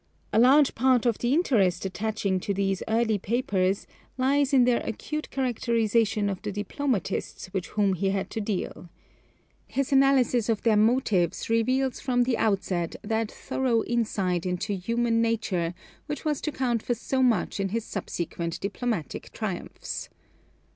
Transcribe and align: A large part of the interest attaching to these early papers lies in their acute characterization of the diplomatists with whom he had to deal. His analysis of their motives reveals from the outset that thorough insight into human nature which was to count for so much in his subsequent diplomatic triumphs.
A 0.33 0.39
large 0.39 0.73
part 0.73 1.05
of 1.05 1.19
the 1.19 1.31
interest 1.31 1.85
attaching 1.85 2.39
to 2.39 2.55
these 2.55 2.81
early 2.87 3.19
papers 3.19 3.85
lies 4.17 4.51
in 4.51 4.63
their 4.65 4.81
acute 4.83 5.29
characterization 5.29 6.27
of 6.27 6.41
the 6.41 6.51
diplomatists 6.51 7.53
with 7.53 7.67
whom 7.67 7.93
he 7.93 8.09
had 8.09 8.31
to 8.31 8.41
deal. 8.41 8.89
His 9.67 9.91
analysis 9.93 10.49
of 10.49 10.63
their 10.63 10.75
motives 10.75 11.51
reveals 11.51 11.99
from 11.99 12.23
the 12.23 12.39
outset 12.39 12.95
that 13.03 13.29
thorough 13.31 13.83
insight 13.83 14.43
into 14.43 14.73
human 14.73 15.21
nature 15.21 15.75
which 16.07 16.25
was 16.25 16.41
to 16.41 16.51
count 16.51 16.81
for 16.81 16.95
so 16.95 17.21
much 17.21 17.59
in 17.59 17.69
his 17.69 17.85
subsequent 17.85 18.59
diplomatic 18.59 19.31
triumphs. 19.33 20.09